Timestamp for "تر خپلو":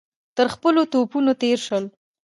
0.35-0.81